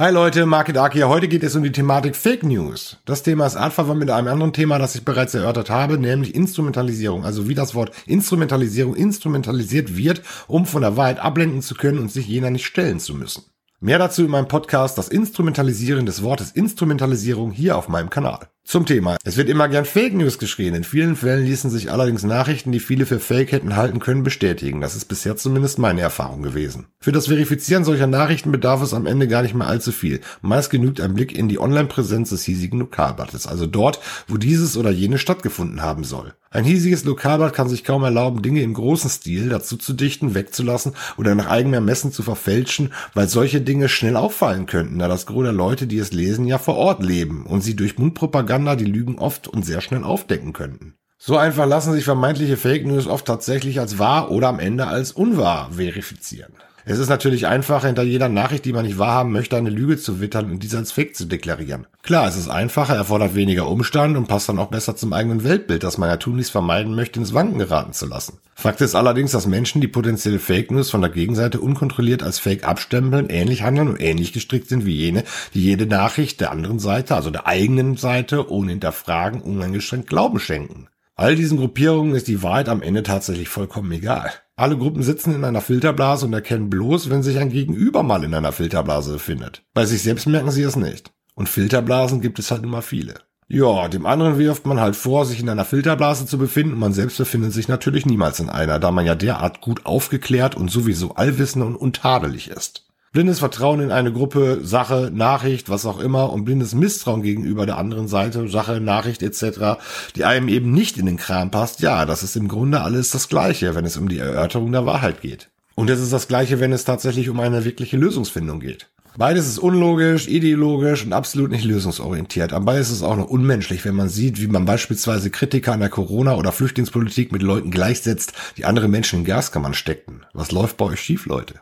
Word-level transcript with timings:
Hi 0.00 0.12
Leute, 0.12 0.46
Market 0.46 0.76
Ark 0.76 0.92
hier. 0.92 1.08
Heute 1.08 1.26
geht 1.26 1.42
es 1.42 1.56
um 1.56 1.64
die 1.64 1.72
Thematik 1.72 2.14
Fake 2.14 2.44
News. 2.44 2.98
Das 3.04 3.24
Thema 3.24 3.46
ist 3.46 3.56
artverwandt 3.56 3.98
mit 3.98 4.10
einem 4.10 4.28
anderen 4.28 4.52
Thema, 4.52 4.78
das 4.78 4.94
ich 4.94 5.04
bereits 5.04 5.34
erörtert 5.34 5.70
habe, 5.70 5.98
nämlich 5.98 6.36
Instrumentalisierung. 6.36 7.24
Also 7.24 7.48
wie 7.48 7.56
das 7.56 7.74
Wort 7.74 7.90
Instrumentalisierung 8.06 8.94
instrumentalisiert 8.94 9.96
wird, 9.96 10.22
um 10.46 10.66
von 10.66 10.82
der 10.82 10.96
Wahrheit 10.96 11.18
ablenken 11.18 11.62
zu 11.62 11.74
können 11.74 11.98
und 11.98 12.12
sich 12.12 12.28
jener 12.28 12.50
nicht 12.50 12.64
stellen 12.64 13.00
zu 13.00 13.12
müssen. 13.12 13.42
Mehr 13.80 14.00
dazu 14.00 14.24
in 14.24 14.30
meinem 14.32 14.48
Podcast 14.48 14.98
Das 14.98 15.06
Instrumentalisieren 15.06 16.04
des 16.04 16.24
Wortes 16.24 16.50
Instrumentalisierung 16.50 17.52
hier 17.52 17.76
auf 17.76 17.88
meinem 17.88 18.10
Kanal. 18.10 18.48
Zum 18.64 18.86
Thema. 18.86 19.16
Es 19.24 19.36
wird 19.36 19.48
immer 19.48 19.68
gern 19.68 19.84
Fake 19.84 20.14
News 20.14 20.40
geschrien. 20.40 20.74
In 20.74 20.82
vielen 20.82 21.14
Fällen 21.14 21.46
ließen 21.46 21.70
sich 21.70 21.90
allerdings 21.90 22.24
Nachrichten, 22.24 22.72
die 22.72 22.80
viele 22.80 23.06
für 23.06 23.20
Fake 23.20 23.52
hätten 23.52 23.76
halten 23.76 24.00
können, 24.00 24.24
bestätigen. 24.24 24.80
Das 24.80 24.96
ist 24.96 25.04
bisher 25.04 25.36
zumindest 25.36 25.78
meine 25.78 26.00
Erfahrung 26.00 26.42
gewesen. 26.42 26.88
Für 26.98 27.12
das 27.12 27.28
Verifizieren 27.28 27.84
solcher 27.84 28.08
Nachrichten 28.08 28.50
bedarf 28.50 28.82
es 28.82 28.92
am 28.94 29.06
Ende 29.06 29.28
gar 29.28 29.42
nicht 29.42 29.54
mehr 29.54 29.68
allzu 29.68 29.92
viel. 29.92 30.20
Meist 30.42 30.70
genügt 30.70 31.00
ein 31.00 31.14
Blick 31.14 31.38
in 31.38 31.48
die 31.48 31.60
Online-Präsenz 31.60 32.30
des 32.30 32.42
hiesigen 32.42 32.80
Lokalblattes, 32.80 33.46
also 33.46 33.66
dort, 33.66 34.00
wo 34.26 34.38
dieses 34.38 34.76
oder 34.76 34.90
jene 34.90 35.18
stattgefunden 35.18 35.82
haben 35.82 36.02
soll. 36.02 36.34
Ein 36.50 36.64
hiesiges 36.64 37.04
Lokalblatt 37.04 37.52
kann 37.52 37.68
sich 37.68 37.84
kaum 37.84 38.04
erlauben, 38.04 38.40
Dinge 38.40 38.62
im 38.62 38.72
großen 38.72 39.10
Stil 39.10 39.50
dazu 39.50 39.76
zu 39.76 39.92
dichten, 39.92 40.34
wegzulassen 40.34 40.94
oder 41.18 41.34
nach 41.34 41.48
eigenem 41.48 41.74
Ermessen 41.74 42.10
zu 42.10 42.22
verfälschen, 42.22 42.92
weil 43.12 43.28
solche 43.28 43.60
Dinge 43.60 43.90
schnell 43.90 44.16
auffallen 44.16 44.64
könnten, 44.64 44.98
da 44.98 45.08
das 45.08 45.26
Gros 45.26 45.44
der 45.44 45.52
Leute, 45.52 45.86
die 45.86 45.98
es 45.98 46.12
lesen, 46.12 46.46
ja 46.46 46.56
vor 46.56 46.76
Ort 46.76 47.02
leben 47.02 47.44
und 47.44 47.60
sie 47.60 47.76
durch 47.76 47.98
Mundpropaganda 47.98 48.76
die 48.76 48.86
Lügen 48.86 49.18
oft 49.18 49.46
und 49.46 49.66
sehr 49.66 49.82
schnell 49.82 50.04
aufdecken 50.04 50.54
könnten. 50.54 50.94
So 51.18 51.36
einfach 51.36 51.66
lassen 51.66 51.92
sich 51.92 52.04
vermeintliche 52.04 52.56
Fake 52.56 52.86
News 52.86 53.06
oft 53.06 53.26
tatsächlich 53.26 53.80
als 53.80 53.98
wahr 53.98 54.30
oder 54.30 54.48
am 54.48 54.58
Ende 54.58 54.86
als 54.86 55.12
unwahr 55.12 55.70
verifizieren. 55.72 56.54
Es 56.90 56.98
ist 56.98 57.10
natürlich 57.10 57.46
einfacher, 57.46 57.88
hinter 57.88 58.02
jeder 58.02 58.30
Nachricht, 58.30 58.64
die 58.64 58.72
man 58.72 58.86
nicht 58.86 58.96
wahrhaben 58.96 59.30
möchte, 59.30 59.58
eine 59.58 59.68
Lüge 59.68 59.98
zu 59.98 60.22
wittern 60.22 60.50
und 60.50 60.62
diese 60.62 60.78
als 60.78 60.90
Fake 60.90 61.14
zu 61.14 61.26
deklarieren. 61.26 61.86
Klar, 62.02 62.26
es 62.26 62.34
ist 62.34 62.48
einfacher, 62.48 62.96
erfordert 62.96 63.34
weniger 63.34 63.68
Umstand 63.68 64.16
und 64.16 64.26
passt 64.26 64.48
dann 64.48 64.58
auch 64.58 64.70
besser 64.70 64.96
zum 64.96 65.12
eigenen 65.12 65.44
Weltbild, 65.44 65.82
das 65.82 65.98
man 65.98 66.08
ja 66.08 66.16
tunlichst 66.16 66.50
vermeiden 66.50 66.94
möchte, 66.94 67.20
ins 67.20 67.34
Wanken 67.34 67.58
geraten 67.58 67.92
zu 67.92 68.06
lassen. 68.06 68.38
Fakt 68.54 68.80
ist 68.80 68.94
allerdings, 68.94 69.32
dass 69.32 69.46
Menschen, 69.46 69.82
die 69.82 69.86
potenzielle 69.86 70.38
Fake 70.38 70.70
News 70.70 70.88
von 70.88 71.02
der 71.02 71.10
Gegenseite 71.10 71.60
unkontrolliert 71.60 72.22
als 72.22 72.38
Fake 72.38 72.66
abstempeln, 72.66 73.28
ähnlich 73.28 73.64
handeln 73.64 73.88
und 73.88 74.00
ähnlich 74.00 74.32
gestrickt 74.32 74.70
sind 74.70 74.86
wie 74.86 74.96
jene, 74.96 75.24
die 75.52 75.62
jede 75.62 75.84
Nachricht 75.84 76.40
der 76.40 76.52
anderen 76.52 76.78
Seite, 76.78 77.16
also 77.16 77.30
der 77.30 77.46
eigenen 77.46 77.98
Seite, 77.98 78.50
ohne 78.50 78.70
hinterfragen, 78.70 79.42
uneingeschränkt 79.42 80.08
Glauben 80.08 80.40
schenken. 80.40 80.88
All 81.18 81.34
diesen 81.34 81.58
Gruppierungen 81.58 82.14
ist 82.14 82.28
die 82.28 82.44
Wahrheit 82.44 82.68
am 82.68 82.80
Ende 82.80 83.02
tatsächlich 83.02 83.48
vollkommen 83.48 83.90
egal. 83.90 84.30
Alle 84.54 84.78
Gruppen 84.78 85.02
sitzen 85.02 85.34
in 85.34 85.44
einer 85.44 85.60
Filterblase 85.60 86.26
und 86.26 86.32
erkennen 86.32 86.70
bloß, 86.70 87.10
wenn 87.10 87.24
sich 87.24 87.38
ein 87.38 87.50
Gegenüber 87.50 88.04
mal 88.04 88.22
in 88.22 88.34
einer 88.34 88.52
Filterblase 88.52 89.14
befindet. 89.14 89.64
Bei 89.74 89.84
sich 89.84 90.00
selbst 90.00 90.28
merken 90.28 90.52
sie 90.52 90.62
es 90.62 90.76
nicht. 90.76 91.10
Und 91.34 91.48
Filterblasen 91.48 92.20
gibt 92.20 92.38
es 92.38 92.52
halt 92.52 92.62
immer 92.62 92.82
viele. 92.82 93.14
Ja, 93.48 93.88
dem 93.88 94.06
anderen 94.06 94.38
wirft 94.38 94.64
man 94.64 94.78
halt 94.78 94.94
vor, 94.94 95.26
sich 95.26 95.40
in 95.40 95.48
einer 95.48 95.64
Filterblase 95.64 96.24
zu 96.24 96.38
befinden 96.38 96.78
man 96.78 96.92
selbst 96.92 97.18
befindet 97.18 97.52
sich 97.52 97.66
natürlich 97.66 98.06
niemals 98.06 98.38
in 98.38 98.48
einer, 98.48 98.78
da 98.78 98.92
man 98.92 99.04
ja 99.04 99.16
derart 99.16 99.60
gut 99.60 99.86
aufgeklärt 99.86 100.54
und 100.54 100.70
sowieso 100.70 101.16
allwissend 101.16 101.64
und 101.64 101.74
untadelig 101.74 102.48
ist. 102.48 102.87
Blindes 103.12 103.38
Vertrauen 103.38 103.80
in 103.80 103.90
eine 103.90 104.12
Gruppe, 104.12 104.60
Sache, 104.62 105.10
Nachricht, 105.12 105.70
was 105.70 105.86
auch 105.86 105.98
immer 105.98 106.30
und 106.30 106.44
blindes 106.44 106.74
Misstrauen 106.74 107.22
gegenüber 107.22 107.64
der 107.64 107.78
anderen 107.78 108.06
Seite, 108.06 108.48
Sache, 108.48 108.80
Nachricht 108.80 109.22
etc., 109.22 109.80
die 110.14 110.24
einem 110.24 110.48
eben 110.48 110.72
nicht 110.72 110.98
in 110.98 111.06
den 111.06 111.16
Kram 111.16 111.50
passt, 111.50 111.80
ja, 111.80 112.04
das 112.04 112.22
ist 112.22 112.36
im 112.36 112.48
Grunde 112.48 112.82
alles 112.82 113.10
das 113.10 113.28
Gleiche, 113.28 113.74
wenn 113.74 113.86
es 113.86 113.96
um 113.96 114.08
die 114.08 114.18
Erörterung 114.18 114.72
der 114.72 114.84
Wahrheit 114.84 115.22
geht. 115.22 115.48
Und 115.74 115.88
es 115.88 116.00
ist 116.00 116.12
das 116.12 116.28
Gleiche, 116.28 116.60
wenn 116.60 116.72
es 116.72 116.84
tatsächlich 116.84 117.30
um 117.30 117.40
eine 117.40 117.64
wirkliche 117.64 117.96
Lösungsfindung 117.96 118.60
geht. 118.60 118.88
Beides 119.16 119.48
ist 119.48 119.58
unlogisch, 119.58 120.28
ideologisch 120.28 121.04
und 121.04 121.12
absolut 121.12 121.50
nicht 121.50 121.64
lösungsorientiert. 121.64 122.52
Dabei 122.52 122.78
ist 122.78 122.90
es 122.90 123.02
auch 123.02 123.16
noch 123.16 123.28
unmenschlich, 123.28 123.84
wenn 123.84 123.96
man 123.96 124.08
sieht, 124.08 124.40
wie 124.40 124.46
man 124.46 124.64
beispielsweise 124.64 125.30
Kritiker 125.30 125.72
an 125.72 125.80
der 125.80 125.88
Corona- 125.88 126.36
oder 126.36 126.52
Flüchtlingspolitik 126.52 127.32
mit 127.32 127.42
Leuten 127.42 127.70
gleichsetzt, 127.70 128.32
die 128.58 128.64
andere 128.64 128.86
Menschen 128.86 129.20
in 129.20 129.24
Gaskammern 129.24 129.74
steckten. 129.74 130.22
Was 130.34 130.52
läuft 130.52 130.76
bei 130.76 130.84
euch 130.84 131.00
schief, 131.00 131.26
Leute? 131.26 131.54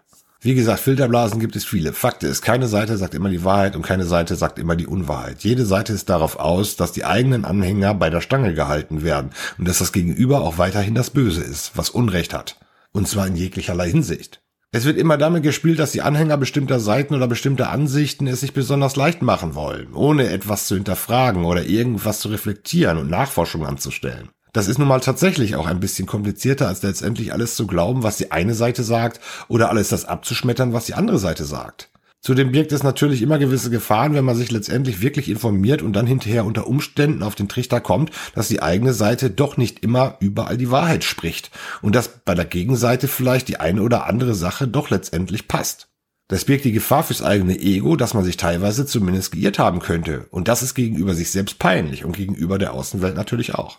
Wie 0.47 0.55
gesagt, 0.55 0.79
Filterblasen 0.79 1.41
gibt 1.41 1.57
es 1.57 1.65
viele. 1.65 1.93
Fakt 1.93 2.23
ist, 2.23 2.41
keine 2.41 2.69
Seite 2.69 2.97
sagt 2.97 3.17
immer 3.17 3.31
die 3.31 3.43
Wahrheit 3.43 3.75
und 3.75 3.83
keine 3.83 4.05
Seite 4.05 4.37
sagt 4.37 4.61
immer 4.61 4.77
die 4.77 4.87
Unwahrheit. 4.87 5.43
Jede 5.43 5.67
Seite 5.67 5.93
ist 5.93 6.09
darauf 6.09 6.39
aus, 6.39 6.77
dass 6.77 6.93
die 6.93 7.05
eigenen 7.05 7.45
Anhänger 7.45 7.95
bei 7.95 8.11
der 8.11 8.21
Stange 8.21 8.55
gehalten 8.55 9.03
werden 9.03 9.33
und 9.59 9.67
dass 9.67 9.79
das 9.79 9.91
Gegenüber 9.91 10.43
auch 10.43 10.57
weiterhin 10.57 10.95
das 10.95 11.11
Böse 11.11 11.43
ist, 11.43 11.73
was 11.75 11.91
Unrecht 11.91 12.33
hat. 12.33 12.61
Und 12.93 13.09
zwar 13.09 13.27
in 13.27 13.35
jeglicherlei 13.35 13.91
Hinsicht. 13.91 14.41
Es 14.71 14.85
wird 14.85 14.99
immer 14.99 15.19
damit 15.19 15.43
gespielt, 15.43 15.81
dass 15.81 15.91
die 15.91 16.03
Anhänger 16.03 16.37
bestimmter 16.37 16.79
Seiten 16.79 17.17
oder 17.17 17.27
bestimmter 17.27 17.71
Ansichten 17.71 18.29
es 18.29 18.39
sich 18.39 18.53
besonders 18.53 18.95
leicht 18.95 19.23
machen 19.23 19.57
wollen, 19.57 19.95
ohne 19.95 20.29
etwas 20.29 20.69
zu 20.69 20.77
hinterfragen 20.77 21.45
oder 21.45 21.65
irgendwas 21.65 22.21
zu 22.21 22.29
reflektieren 22.29 22.99
und 22.99 23.11
Nachforschung 23.11 23.67
anzustellen. 23.67 24.29
Das 24.57 24.69
ist 24.69 24.79
nun 24.79 24.89
mal 24.89 25.01
tatsächlich 25.01 25.55
auch 25.55 25.67
ein 25.67 25.81
bisschen 25.81 26.07
komplizierter, 26.07 26.67
als 26.67 26.83
letztendlich 26.83 27.35
alles 27.35 27.57
zu 27.57 27.67
glauben, 27.67 28.03
was 28.03 28.17
die 28.17 28.33
eine 28.33 28.55
Seite 28.55 28.85
sagt, 28.85 29.21
oder 29.49 29.69
alles 29.69 29.91
das 29.91 30.07
abzuschmettern, 30.07 30.73
was 30.73 30.87
die 30.87 30.95
andere 30.95 31.19
Seite 31.19 31.45
sagt. 31.45 31.91
Zudem 32.23 32.53
birgt 32.53 32.73
es 32.73 32.83
natürlich 32.83 33.21
immer 33.21 33.39
gewisse 33.39 33.69
Gefahren, 33.69 34.15
wenn 34.15 34.25
man 34.25 34.35
sich 34.35 34.51
letztendlich 34.51 35.03
wirklich 35.03 35.29
informiert 35.29 35.83
und 35.83 35.93
dann 35.93 36.07
hinterher 36.07 36.47
unter 36.47 36.67
Umständen 36.69 37.23
auf 37.23 37.35
den 37.35 37.51
Trichter 37.51 37.83
kommt, 37.83 38.13
dass 38.35 38.49
die 38.49 38.63
eigene 38.63 38.95
Seite 38.95 39.29
doch 39.29 39.59
nicht 39.59 39.81
immer 39.81 40.17
überall 40.21 40.57
die 40.57 40.71
Wahrheit 40.71 41.05
spricht 41.05 41.51
und 41.83 41.95
dass 41.95 42.09
bei 42.09 42.35
der 42.35 42.47
Gegenseite 42.47 43.09
vielleicht 43.09 43.49
die 43.49 43.61
eine 43.61 43.83
oder 43.83 44.07
andere 44.07 44.35
Sache 44.35 44.67
doch 44.67 44.89
letztendlich 44.89 45.49
passt. 45.49 45.89
Das 46.29 46.47
birgt 46.47 46.65
die 46.65 46.73
Gefahr 46.73 47.03
fürs 47.03 47.21
eigene 47.21 47.61
Ego, 47.61 47.95
dass 47.95 48.15
man 48.15 48.25
sich 48.25 48.39
teilweise 48.39 48.87
zumindest 48.87 49.33
geirrt 49.33 49.59
haben 49.59 49.81
könnte. 49.81 50.29
Und 50.31 50.49
das 50.49 50.63
ist 50.63 50.73
gegenüber 50.73 51.13
sich 51.13 51.31
selbst 51.31 51.59
peinlich 51.59 52.07
und 52.07 52.17
gegenüber 52.17 52.57
der 52.57 52.73
Außenwelt 52.73 53.17
natürlich 53.17 53.55
auch. 53.55 53.79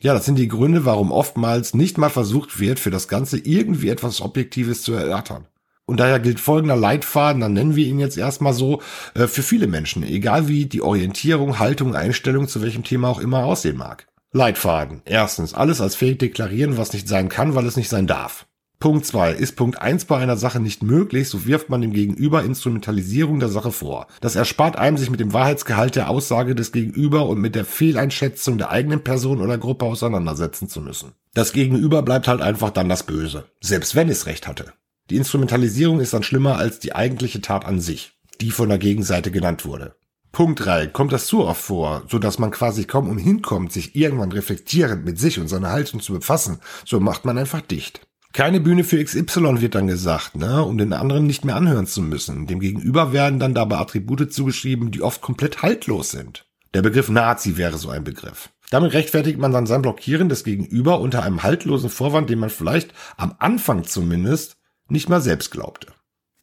Ja, 0.00 0.14
das 0.14 0.24
sind 0.24 0.36
die 0.38 0.48
Gründe, 0.48 0.84
warum 0.84 1.12
oftmals 1.12 1.74
nicht 1.74 1.98
mal 1.98 2.10
versucht 2.10 2.60
wird, 2.60 2.78
für 2.78 2.90
das 2.90 3.08
Ganze 3.08 3.38
irgendwie 3.38 3.88
etwas 3.88 4.20
Objektives 4.20 4.82
zu 4.82 4.92
erörtern. 4.92 5.46
Und 5.86 6.00
daher 6.00 6.18
gilt 6.18 6.40
folgender 6.40 6.76
Leitfaden, 6.76 7.40
dann 7.40 7.52
nennen 7.52 7.76
wir 7.76 7.86
ihn 7.86 7.98
jetzt 7.98 8.16
erstmal 8.16 8.54
so, 8.54 8.80
äh, 9.14 9.26
für 9.26 9.42
viele 9.42 9.66
Menschen, 9.66 10.02
egal 10.02 10.48
wie 10.48 10.66
die 10.66 10.80
Orientierung, 10.80 11.58
Haltung, 11.58 11.94
Einstellung 11.94 12.48
zu 12.48 12.62
welchem 12.62 12.84
Thema 12.84 13.08
auch 13.08 13.20
immer 13.20 13.44
aussehen 13.44 13.76
mag. 13.76 14.06
Leitfaden. 14.32 15.02
Erstens, 15.04 15.54
alles 15.54 15.80
als 15.80 15.94
fähig 15.94 16.18
deklarieren, 16.18 16.76
was 16.76 16.92
nicht 16.92 17.06
sein 17.06 17.28
kann, 17.28 17.54
weil 17.54 17.66
es 17.66 17.76
nicht 17.76 17.88
sein 17.88 18.06
darf. 18.06 18.46
Punkt 18.84 19.06
zwei 19.06 19.32
Ist 19.32 19.56
Punkt 19.56 19.80
eins 19.80 20.04
bei 20.04 20.18
einer 20.18 20.36
Sache 20.36 20.60
nicht 20.60 20.82
möglich, 20.82 21.30
so 21.30 21.46
wirft 21.46 21.70
man 21.70 21.80
dem 21.80 21.94
Gegenüber 21.94 22.42
Instrumentalisierung 22.42 23.40
der 23.40 23.48
Sache 23.48 23.72
vor. 23.72 24.08
Das 24.20 24.36
erspart 24.36 24.76
einem, 24.76 24.98
sich 24.98 25.08
mit 25.08 25.20
dem 25.20 25.32
Wahrheitsgehalt 25.32 25.96
der 25.96 26.10
Aussage 26.10 26.54
des 26.54 26.70
Gegenüber 26.70 27.26
und 27.26 27.40
mit 27.40 27.54
der 27.54 27.64
Fehleinschätzung 27.64 28.58
der 28.58 28.68
eigenen 28.68 29.02
Person 29.02 29.40
oder 29.40 29.56
Gruppe 29.56 29.86
auseinandersetzen 29.86 30.68
zu 30.68 30.82
müssen. 30.82 31.12
Das 31.32 31.54
Gegenüber 31.54 32.02
bleibt 32.02 32.28
halt 32.28 32.42
einfach 32.42 32.68
dann 32.68 32.90
das 32.90 33.04
Böse. 33.04 33.46
Selbst 33.62 33.94
wenn 33.94 34.10
es 34.10 34.26
recht 34.26 34.46
hatte. 34.46 34.74
Die 35.08 35.16
Instrumentalisierung 35.16 36.00
ist 36.00 36.12
dann 36.12 36.22
schlimmer 36.22 36.58
als 36.58 36.78
die 36.78 36.94
eigentliche 36.94 37.40
Tat 37.40 37.64
an 37.64 37.80
sich, 37.80 38.12
die 38.42 38.50
von 38.50 38.68
der 38.68 38.76
Gegenseite 38.76 39.30
genannt 39.30 39.64
wurde. 39.64 39.94
Punkt 40.30 40.62
3. 40.62 40.88
Kommt 40.88 41.14
das 41.14 41.24
zu 41.24 41.46
oft 41.46 41.62
vor, 41.62 42.02
so 42.10 42.18
dass 42.18 42.38
man 42.38 42.50
quasi 42.50 42.84
kaum 42.84 43.08
umhin 43.08 43.40
kommt, 43.40 43.72
sich 43.72 43.96
irgendwann 43.96 44.32
reflektierend 44.32 45.06
mit 45.06 45.18
sich 45.18 45.40
und 45.40 45.48
seiner 45.48 45.70
Haltung 45.70 46.00
zu 46.00 46.12
befassen, 46.12 46.58
so 46.84 47.00
macht 47.00 47.24
man 47.24 47.38
einfach 47.38 47.62
dicht. 47.62 48.02
Keine 48.34 48.58
Bühne 48.58 48.82
für 48.82 49.02
XY 49.02 49.60
wird 49.60 49.76
dann 49.76 49.86
gesagt, 49.86 50.34
ne, 50.34 50.64
um 50.64 50.76
den 50.76 50.92
anderen 50.92 51.24
nicht 51.24 51.44
mehr 51.44 51.54
anhören 51.54 51.86
zu 51.86 52.02
müssen. 52.02 52.48
Dem 52.48 52.58
Gegenüber 52.58 53.12
werden 53.12 53.38
dann 53.38 53.54
dabei 53.54 53.78
Attribute 53.78 54.32
zugeschrieben, 54.32 54.90
die 54.90 55.02
oft 55.02 55.20
komplett 55.20 55.62
haltlos 55.62 56.10
sind. 56.10 56.44
Der 56.74 56.82
Begriff 56.82 57.08
Nazi 57.08 57.56
wäre 57.56 57.78
so 57.78 57.90
ein 57.90 58.02
Begriff. 58.02 58.50
Damit 58.70 58.92
rechtfertigt 58.92 59.38
man 59.38 59.52
dann 59.52 59.66
sein 59.66 59.82
Blockieren 59.82 60.28
des 60.28 60.42
Gegenüber 60.42 60.98
unter 60.98 61.22
einem 61.22 61.44
haltlosen 61.44 61.90
Vorwand, 61.90 62.28
den 62.28 62.40
man 62.40 62.50
vielleicht 62.50 62.92
am 63.16 63.36
Anfang 63.38 63.84
zumindest 63.84 64.56
nicht 64.88 65.08
mal 65.08 65.20
selbst 65.20 65.52
glaubte. 65.52 65.92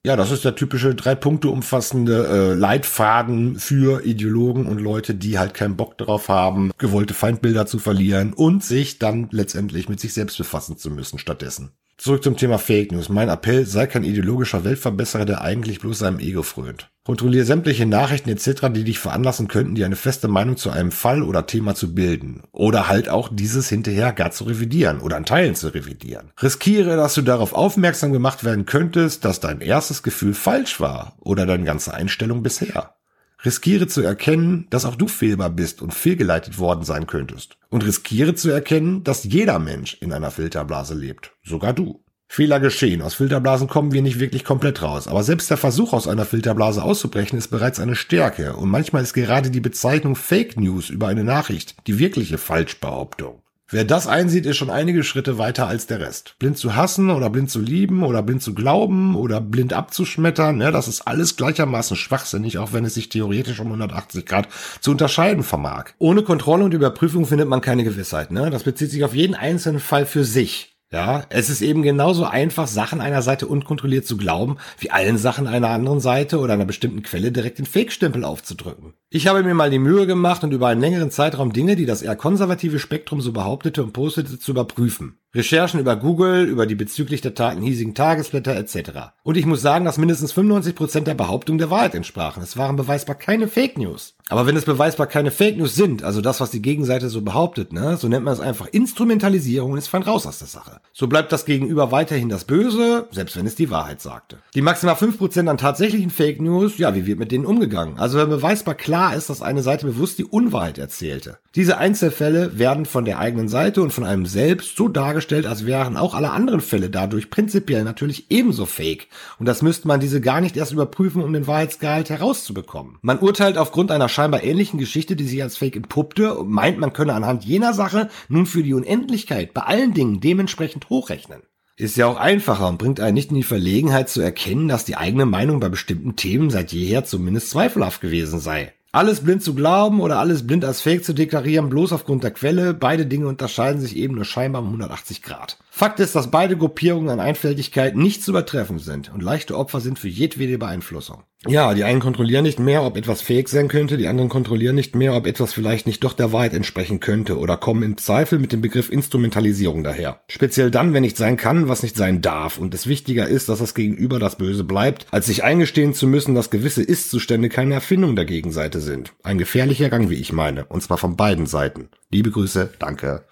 Ja, 0.06 0.16
das 0.16 0.31
ist 0.31 0.46
der 0.46 0.56
typische 0.56 0.96
drei 0.96 1.13
Punkte 1.13 1.50
umfassende 1.50 2.25
äh, 2.25 2.53
Leitfaden 2.53 3.59
für 3.59 4.05
Ideologen 4.05 4.66
und 4.66 4.79
Leute, 4.79 5.14
die 5.14 5.38
halt 5.38 5.53
keinen 5.53 5.76
Bock 5.76 5.97
darauf 5.97 6.29
haben, 6.29 6.72
gewollte 6.78 7.14
Feindbilder 7.14 7.66
zu 7.66 7.79
verlieren 7.79 8.32
und 8.32 8.64
sich 8.64 8.97
dann 8.97 9.28
letztendlich 9.32 9.90
mit 9.90 9.99
sich 9.99 10.14
selbst 10.14 10.38
befassen 10.38 10.78
zu 10.78 10.90
müssen 10.90 11.20
stattdessen. 11.20 11.73
Zurück 12.02 12.24
zum 12.24 12.36
Thema 12.36 12.58
Fake 12.58 12.92
News. 12.92 13.09
Mein 13.09 13.30
Appell, 13.30 13.68
sei 13.68 13.86
kein 13.86 14.03
ideologischer 14.03 14.64
Weltverbesserer, 14.64 15.24
der 15.26 15.42
eigentlich 15.42 15.82
bloß 15.82 16.00
seinem 16.00 16.18
Ego 16.18 16.42
frönt. 16.42 16.90
Kontrolliere 17.06 17.46
sämtliche 17.46 17.86
Nachrichten 17.86 18.30
etc., 18.30 18.70
die 18.74 18.84
dich 18.84 18.98
veranlassen 18.98 19.48
könnten, 19.48 19.76
dir 19.76 19.86
eine 19.86 19.96
feste 19.96 20.28
Meinung 20.28 20.58
zu 20.58 20.72
einem 20.72 20.92
Fall 20.92 21.22
oder 21.22 21.46
Thema 21.46 21.76
zu 21.76 21.94
bilden. 21.94 22.42
Oder 22.53 22.88
halt 22.88 23.08
auch 23.08 23.30
dieses 23.32 23.70
hinterher 23.70 24.14
gar 24.14 24.32
zu 24.32 24.46
revidieren 24.46 25.00
oder 25.00 25.16
an 25.16 25.26
Teilen 25.26 25.53
zu 25.53 25.76
revidieren. 25.76 26.32
Riskiere, 26.42 26.96
dass 26.96 27.14
du 27.14 27.22
darauf 27.22 27.53
aufmerksam 27.53 28.12
gemacht 28.12 28.44
werden 28.44 28.66
könntest, 28.66 29.24
dass 29.24 29.40
dein 29.40 29.62
erstes 29.62 30.02
Gefühl 30.02 30.34
falsch 30.34 30.80
war 30.80 31.16
oder 31.20 31.46
deine 31.46 31.66
ganze 31.66 31.94
Einstellung 31.94 32.42
bisher. 32.42 32.96
Riskiere 33.43 33.88
zu 33.88 34.02
erkennen, 34.02 34.67
dass 34.70 34.85
auch 34.85 34.96
du 34.96 35.08
fehlbar 35.08 35.49
bist 35.49 35.82
und 35.82 35.93
fehlgeleitet 35.93 36.59
worden 36.59 36.84
sein 36.84 37.08
könntest. 37.08 37.58
Und 37.70 37.85
riskiere 37.85 38.35
zu 38.35 38.49
erkennen, 38.49 39.03
dass 39.03 39.23
jeder 39.23 39.58
Mensch 39.58 39.97
in 39.99 40.14
einer 40.14 40.32
Filterblase 40.32 40.93
lebt. 40.93 41.34
Sogar 41.43 41.73
du. 41.73 42.03
Fehler 42.28 42.61
geschehen. 42.61 43.02
Aus 43.02 43.16
Filterblasen 43.16 43.67
kommen 43.67 43.91
wir 43.91 44.02
nicht 44.02 44.20
wirklich 44.20 44.46
komplett 44.46 44.82
raus. 44.82 45.09
Aber 45.09 45.22
selbst 45.22 45.49
der 45.49 45.58
Versuch, 45.58 45.91
aus 45.91 46.08
einer 46.08 46.23
Filterblase 46.23 46.82
auszubrechen, 46.82 47.38
ist 47.38 47.49
bereits 47.49 47.79
eine 47.79 47.96
Stärke. 47.96 48.55
Und 48.55 48.70
manchmal 48.70 49.03
ist 49.03 49.14
gerade 49.14 49.52
die 49.52 49.59
Bezeichnung 49.59 50.16
Fake 50.16 50.58
News 50.58 50.90
über 50.90 51.08
eine 51.08 51.26
Nachricht 51.26 51.76
die 51.88 51.99
wirkliche 51.99 52.38
Falschbehauptung. 52.38 53.41
Wer 53.73 53.85
das 53.85 54.06
einsieht, 54.06 54.46
ist 54.46 54.58
schon 54.58 54.70
einige 54.70 55.02
Schritte 55.02 55.38
weiter 55.38 55.66
als 55.66 55.88
der 55.88 56.02
Rest. 56.02 56.35
Blind 56.40 56.58
zu 56.58 56.76
hassen 56.76 57.09
oder 57.09 57.29
blind 57.29 57.50
zu 57.50 57.62
lieben 57.62 58.03
oder 58.03 58.22
blind 58.22 58.44
zu 58.44 58.53
glauben 58.53 59.16
oder 59.16 59.40
blind 59.40 59.72
abzuschmettern, 59.72 60.58
ne, 60.58 60.73
das 60.73 60.90
ist 60.90 61.08
alles 61.08 61.38
gleichermaßen 61.38 61.96
schwachsinnig, 61.96 62.58
auch 62.58 62.73
wenn 62.73 62.84
es 62.84 62.96
sich 62.96 63.08
theoretisch 63.08 63.62
um 63.62 63.68
180 63.68 64.26
Grad 64.26 64.50
zu 64.82 64.91
unterscheiden 64.91 65.44
vermag. 65.44 65.91
Ohne 66.00 66.22
Kontrolle 66.23 66.66
und 66.66 66.73
Überprüfung 66.73 67.26
findet 67.26 67.47
man 67.47 67.62
keine 67.62 67.85
Gewissheit. 67.85 68.32
Ne? 68.32 68.50
Das 68.50 68.64
bezieht 68.64 68.91
sich 68.91 69.06
auf 69.06 69.16
jeden 69.16 69.35
einzelnen 69.35 69.79
Fall 69.79 70.06
für 70.06 70.26
sich. 70.26 70.71
Ja, 70.93 71.23
es 71.29 71.49
ist 71.49 71.61
eben 71.61 71.84
genauso 71.84 72.26
einfach, 72.26 72.67
Sachen 72.67 72.99
einer 72.99 73.22
Seite 73.22 73.47
unkontrolliert 73.47 74.05
zu 74.05 74.17
glauben, 74.17 74.58
wie 74.78 74.91
allen 74.91 75.17
Sachen 75.17 75.47
einer 75.47 75.70
anderen 75.70 76.02
Seite 76.02 76.40
oder 76.40 76.53
einer 76.53 76.66
bestimmten 76.66 77.02
Quelle 77.02 77.32
direkt 77.32 77.59
den 77.59 77.66
Fake-Stempel 77.66 78.26
aufzudrücken. 78.26 78.93
Ich 79.09 79.28
habe 79.28 79.41
mir 79.41 79.53
mal 79.53 79.70
die 79.70 79.79
Mühe 79.79 80.05
gemacht 80.05 80.43
und 80.43 80.52
über 80.52 80.67
einen 80.67 80.82
längeren 80.82 81.09
Zeitraum 81.09 81.53
Dinge, 81.53 81.78
die 81.78 81.85
das 81.85 82.02
eher 82.02 82.17
konservative 82.17 82.78
Spektrum 82.78 83.22
so 83.22 83.32
behauptete 83.32 83.82
und 83.84 83.93
postete, 83.93 84.38
zu 84.38 84.52
überprüfen. 84.52 85.21
Recherchen 85.33 85.79
über 85.79 85.95
Google, 85.95 86.43
über 86.43 86.66
die 86.66 86.75
bezüglich 86.75 87.22
der 87.22 87.33
Taten 87.33 87.61
hiesigen 87.61 87.95
Tagesblätter 87.95 88.53
etc. 88.53 89.13
Und 89.23 89.37
ich 89.37 89.45
muss 89.45 89.61
sagen, 89.61 89.85
dass 89.85 89.97
mindestens 89.97 90.33
95 90.33 90.75
Prozent 90.75 91.07
der 91.07 91.13
Behauptungen 91.13 91.57
der 91.57 91.69
Wahrheit 91.69 91.95
entsprachen. 91.95 92.43
Es 92.43 92.57
waren 92.57 92.75
beweisbar 92.75 93.16
keine 93.16 93.47
Fake 93.47 93.78
News. 93.78 94.16
Aber 94.28 94.45
wenn 94.45 94.55
es 94.57 94.66
beweisbar 94.66 95.07
keine 95.07 95.31
Fake 95.31 95.57
News 95.57 95.75
sind, 95.75 96.03
also 96.03 96.22
das, 96.22 96.41
was 96.41 96.51
die 96.51 96.61
Gegenseite 96.61 97.09
so 97.09 97.22
behauptet, 97.22 97.72
ne, 97.72 97.97
so 97.97 98.07
nennt 98.07 98.25
man 98.25 98.33
es 98.33 98.39
einfach 98.39 98.67
Instrumentalisierung 98.67 99.72
und 99.72 99.78
ist 99.78 99.87
fein 99.87 100.03
raus 100.03 100.25
aus 100.25 100.39
der 100.39 100.47
Sache. 100.47 100.79
So 100.93 101.07
bleibt 101.07 101.31
das 101.31 101.45
Gegenüber 101.45 101.91
weiterhin 101.91 102.29
das 102.29 102.45
Böse, 102.45 103.07
selbst 103.11 103.37
wenn 103.37 103.45
es 103.45 103.55
die 103.55 103.69
Wahrheit 103.69 104.01
sagte. 104.01 104.37
Die 104.53 104.61
maximal 104.61 104.95
5% 104.95 105.49
an 105.49 105.57
tatsächlichen 105.57 106.09
Fake 106.09 106.41
News, 106.41 106.78
ja, 106.78 106.95
wie 106.95 107.05
wird 107.05 107.19
mit 107.19 107.31
denen 107.31 107.45
umgegangen? 107.45 107.99
Also 107.99 108.17
wenn 108.17 108.29
beweisbar 108.29 108.75
klar 108.75 109.16
ist, 109.16 109.29
dass 109.29 109.41
eine 109.41 109.63
Seite 109.63 109.85
bewusst 109.85 110.17
die 110.17 110.25
Unwahrheit 110.25 110.78
erzählte. 110.78 111.37
Diese 111.55 111.78
Einzelfälle 111.78 112.57
werden 112.57 112.85
von 112.85 113.05
der 113.05 113.19
eigenen 113.19 113.49
Seite 113.49 113.81
und 113.81 113.91
von 113.91 114.05
einem 114.05 114.25
selbst 114.25 114.78
so 114.78 114.87
dargestellt, 114.87 115.21
als 115.46 115.66
wären 115.66 115.97
auch 115.97 116.14
alle 116.14 116.32
anderen 116.32 116.62
Fälle 116.62 116.90
dadurch 116.90 117.29
prinzipiell 117.29 117.84
natürlich 117.84 118.26
ebenso 118.29 118.66
fake. 118.66 119.08
Und 119.40 119.46
das 119.46 119.62
müsste 119.62 119.88
man 119.88 120.00
diese 120.00 120.22
gar 120.22 120.41
nicht 120.41 120.58
erst 120.58 120.72
überprüfen, 120.72 121.23
um 121.23 121.34
den 121.34 121.47
Wahrheitsgehalt 121.47 122.09
herauszubekommen. 122.09 122.97
Man 123.02 123.20
urteilt 123.20 123.58
aufgrund 123.58 123.91
einer 123.91 124.09
scheinbar 124.09 124.44
ähnlichen 124.44 124.79
Geschichte, 124.79 125.16
die 125.16 125.28
sich 125.28 125.41
als 125.41 125.58
fake 125.58 125.76
entpuppte, 125.76 126.35
und 126.35 126.50
meint, 126.50 126.79
man 126.79 126.94
könne 126.94 127.14
anhand 127.14 127.46
jener 127.46 127.73
Sache 127.73 128.09
nun 128.28 128.46
für 128.46 128.64
die 128.64 128.73
Unendlichkeit 128.73 129.53
bei 129.53 129.62
allen 129.62 129.94
Dingen 129.94 130.20
dementsprechend 130.20 130.90
hochrechnen. 130.90 131.44
Ist 131.78 131.97
ja 131.97 132.06
auch 132.06 132.17
einfacher 132.17 132.67
und 132.67 132.78
bringt 132.78 133.00
einen 133.00 133.16
nicht 133.16 133.32
in 133.32 133.38
die 133.38 133.44
Verlegenheit 133.44 134.09
zu 134.09 134.22
erkennen, 134.22 134.67
dass 134.67 134.85
die 134.85 134.97
eigene 134.97 135.26
Meinung 135.26 135.59
bei 135.59 135.70
bestimmten 135.70 136.16
Themen 136.16 136.50
seit 136.50 136.72
jeher 136.72 137.06
zumindest 137.06 137.50
zweifelhaft 137.50 138.02
gewesen 138.02 138.40
sei. 138.40 138.74
Alles 138.93 139.22
blind 139.22 139.41
zu 139.41 139.55
glauben 139.55 140.02
oder 140.02 140.20
alles 140.20 140.46
blind 140.46 140.66
als 140.66 140.82
Fake 140.82 141.05
zu 141.05 141.14
deklarieren, 141.14 141.70
bloß 141.70 141.93
aufgrund 141.93 142.26
der 142.26 142.32
Quelle, 142.32 142.73
beide 142.73 143.05
Dinge 143.05 143.28
unterscheiden 143.28 143.79
sich 143.79 143.96
eben 143.96 144.16
nur 144.16 144.26
scheinbar 144.26 144.61
um 144.61 144.67
180 144.67 145.22
Grad. 145.22 145.58
Fakt 145.73 146.02
ist, 146.02 146.16
dass 146.16 146.29
beide 146.29 146.58
Gruppierungen 146.58 147.09
an 147.09 147.22
Einfältigkeit 147.22 147.96
nicht 147.96 148.22
zu 148.22 148.32
übertreffen 148.32 148.78
sind 148.78 149.12
und 149.14 149.23
leichte 149.23 149.58
Opfer 149.58 149.79
sind 149.79 149.97
für 149.97 150.09
jedwede 150.09 150.58
Beeinflussung. 150.58 151.23
Ja, 151.47 151.73
die 151.73 151.85
einen 151.85 152.02
kontrollieren 152.02 152.44
nicht 152.44 152.59
mehr, 152.59 152.84
ob 152.84 152.97
etwas 152.97 153.22
fake 153.22 153.47
sein 153.47 153.70
könnte, 153.70 153.97
die 153.97 154.09
anderen 154.09 154.29
kontrollieren 154.29 154.76
nicht 154.76 154.96
mehr, 154.96 155.16
ob 155.16 155.26
etwas 155.26 155.53
vielleicht 155.53 155.88
nicht 155.88 156.03
doch 156.03 156.12
der 156.12 156.34
Wahrheit 156.34 156.53
entsprechen 156.53 157.00
könnte 157.00 157.40
oder 157.40 157.56
kommen 157.56 157.84
in 157.84 157.97
Zweifel 157.97 158.38
mit 158.38 158.52
dem 158.52 158.59
Begriff 158.59 158.91
Instrumentalisierung 158.91 159.82
daher. 159.82 160.20
Speziell 160.28 160.72
dann, 160.72 160.94
wenn 160.94 161.03
nicht 161.03 161.16
sein 161.16 161.38
kann, 161.38 161.70
was 161.70 161.84
nicht 161.84 161.96
sein 161.96 162.22
darf 162.22 162.58
und 162.58 162.74
es 162.74 162.85
wichtiger 162.85 163.29
ist, 163.29 163.47
dass 163.47 163.59
das 163.59 163.74
Gegenüber 163.74 164.20
das 164.20 164.38
Böse 164.38 164.66
bleibt, 164.66 165.08
als 165.12 165.28
sich 165.28 165.46
eingestehen 165.46 165.94
zu 165.94 166.06
müssen, 166.06 166.35
dass 166.35 166.50
gewisse 166.50 166.84
Ist-Zustände 166.84 167.47
keine 167.47 167.76
Erfindung 167.76 168.17
der 168.17 168.26
Gegenseite 168.26 168.82
sind. 168.82 169.14
Ein 169.24 169.38
gefährlicher 169.38 169.90
Gang, 169.90 170.09
wie 170.09 170.16
ich 170.16 170.34
meine, 170.34 170.66
und 170.66 170.84
zwar 170.84 170.97
von 170.97 171.16
beiden 171.16 171.46
Seiten. 171.46 171.88
Liebe 172.12 172.29
Grüße, 172.29 172.72
danke. 172.78 173.24